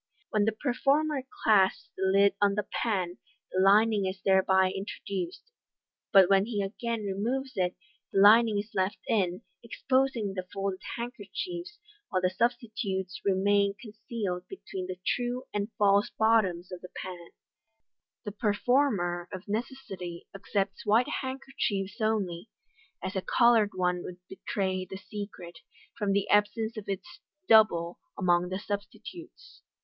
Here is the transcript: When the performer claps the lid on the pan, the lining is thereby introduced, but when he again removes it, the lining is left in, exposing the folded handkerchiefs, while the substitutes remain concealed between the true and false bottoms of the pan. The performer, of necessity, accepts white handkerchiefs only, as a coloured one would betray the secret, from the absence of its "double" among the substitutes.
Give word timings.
When 0.31 0.45
the 0.45 0.51
performer 0.51 1.21
claps 1.43 1.91
the 1.95 2.01
lid 2.03 2.33
on 2.41 2.55
the 2.55 2.65
pan, 2.81 3.19
the 3.51 3.59
lining 3.61 4.07
is 4.07 4.19
thereby 4.23 4.71
introduced, 4.75 5.43
but 6.11 6.27
when 6.27 6.47
he 6.47 6.63
again 6.63 7.03
removes 7.05 7.53
it, 7.55 7.75
the 8.11 8.19
lining 8.19 8.57
is 8.57 8.71
left 8.73 8.97
in, 9.07 9.43
exposing 9.61 10.33
the 10.33 10.47
folded 10.51 10.79
handkerchiefs, 10.97 11.77
while 12.09 12.19
the 12.19 12.31
substitutes 12.31 13.21
remain 13.23 13.75
concealed 13.79 14.47
between 14.47 14.87
the 14.87 14.97
true 15.05 15.43
and 15.53 15.71
false 15.77 16.09
bottoms 16.09 16.71
of 16.71 16.81
the 16.81 16.89
pan. 16.95 17.29
The 18.25 18.31
performer, 18.31 19.29
of 19.31 19.47
necessity, 19.47 20.25
accepts 20.33 20.83
white 20.83 21.09
handkerchiefs 21.21 22.01
only, 22.01 22.49
as 23.03 23.15
a 23.15 23.21
coloured 23.21 23.75
one 23.75 24.01
would 24.01 24.17
betray 24.27 24.83
the 24.83 24.97
secret, 24.97 25.59
from 25.95 26.11
the 26.13 26.27
absence 26.29 26.75
of 26.75 26.89
its 26.89 27.19
"double" 27.47 27.99
among 28.17 28.49
the 28.49 28.57
substitutes. 28.57 29.61